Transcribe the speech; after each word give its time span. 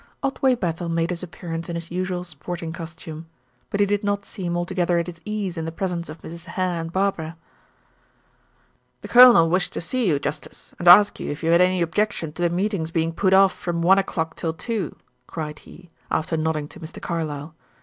Otway 0.23 0.55
Bethel 0.55 0.89
made 0.89 1.11
his 1.11 1.21
appearance 1.21 1.69
in 1.69 1.75
his 1.75 1.91
usual 1.91 2.23
sporting 2.23 2.73
costume. 2.73 3.27
But 3.69 3.81
he 3.81 3.85
did 3.85 4.03
not 4.03 4.25
seem 4.25 4.57
altogether 4.57 4.97
at 4.97 5.05
his 5.05 5.21
ease 5.25 5.57
in 5.57 5.65
the 5.65 5.71
presence 5.71 6.09
of 6.09 6.21
Mrs. 6.23 6.45
Hare 6.45 6.81
and 6.81 6.91
Barbara. 6.91 7.37
"The 9.03 9.07
colonel 9.09 9.47
wished 9.47 9.73
to 9.73 9.79
see 9.79 10.07
you, 10.07 10.17
justice, 10.17 10.73
and 10.79 10.87
ask 10.87 11.19
you 11.19 11.29
if 11.29 11.43
you 11.43 11.51
had 11.51 11.61
any 11.61 11.83
objection 11.83 12.33
to 12.33 12.41
the 12.41 12.49
meeting's 12.49 12.89
being 12.89 13.13
put 13.13 13.31
off 13.31 13.53
from 13.53 13.83
one 13.83 13.99
o'clock 13.99 14.35
till 14.35 14.53
two," 14.53 14.95
cried 15.27 15.59
he, 15.59 15.91
after 16.09 16.35
nodding 16.35 16.67
to 16.69 16.79
Mr. 16.79 16.99
Carlyle. 16.99 17.53